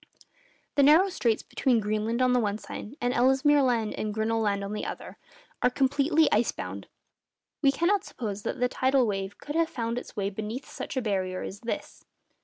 The 0.77 0.81
narrow 0.81 1.09
straits 1.09 1.43
between 1.43 1.79
Greenland 1.79 2.23
on 2.23 2.33
the 2.33 2.39
one 2.39 2.57
side, 2.57 2.95
and 2.99 3.13
Ellesmere 3.13 3.61
Land 3.61 3.93
and 3.93 4.11
Grinnell 4.11 4.41
Land 4.41 4.63
on 4.63 4.73
the 4.73 4.83
other, 4.83 5.19
are 5.61 5.69
completely 5.69 6.27
ice 6.31 6.51
bound. 6.51 6.87
We 7.61 7.71
cannot 7.71 8.03
suppose 8.03 8.41
that 8.41 8.59
the 8.59 8.67
tidal 8.67 9.05
wave 9.05 9.37
could 9.37 9.53
have 9.55 9.69
found 9.69 9.99
its 9.99 10.15
way 10.15 10.31
beneath 10.31 10.65
such 10.67 10.97
a 10.97 11.03
barrier 11.03 11.43
as 11.43 11.59
this. 11.59 12.03